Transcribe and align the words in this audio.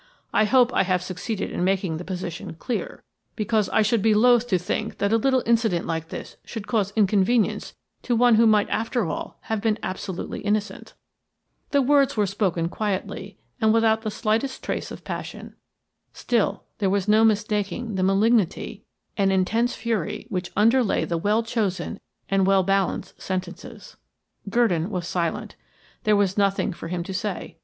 I 0.33 0.45
hope 0.45 0.73
I 0.73 0.81
have 0.81 1.03
succeeded 1.03 1.51
in 1.51 1.63
making 1.63 1.97
the 1.97 2.03
position 2.03 2.55
clear, 2.55 3.03
because 3.35 3.69
I 3.69 3.83
should 3.83 4.01
be 4.01 4.15
loth 4.15 4.47
to 4.47 4.57
think 4.57 4.97
that 4.97 5.13
a 5.13 5.17
little 5.17 5.43
incident 5.45 5.85
like 5.85 6.07
this 6.09 6.37
should 6.43 6.65
cause 6.65 6.91
inconvenience 6.95 7.75
to 8.01 8.15
one 8.15 8.33
who 8.33 8.47
might 8.47 8.67
after 8.71 9.05
all 9.05 9.37
have 9.41 9.61
been 9.61 9.77
absolutely 9.83 10.39
innocent." 10.41 10.95
The 11.69 11.83
words 11.83 12.17
were 12.17 12.25
spoken 12.25 12.67
quietly, 12.67 13.37
and 13.61 13.71
without 13.71 14.01
the 14.01 14.09
slightest 14.09 14.63
trace 14.63 14.89
of 14.89 15.03
passion. 15.03 15.55
Still, 16.13 16.63
there 16.79 16.89
was 16.89 17.07
no 17.07 17.23
mistaking 17.23 17.93
the 17.93 18.01
malignity 18.01 18.83
and 19.17 19.31
intense 19.31 19.75
fury 19.75 20.25
which 20.29 20.49
underlay 20.57 21.05
the 21.05 21.19
well 21.19 21.43
chosen 21.43 21.99
and 22.27 22.47
well 22.47 22.63
balanced 22.63 23.21
sentences. 23.21 23.97
Gurdon 24.49 24.89
was 24.89 25.07
silent; 25.07 25.57
there 26.05 26.15
was 26.15 26.39
nothing 26.39 26.73
for 26.73 26.87
him 26.87 27.03
to 27.03 27.13
say. 27.13 27.57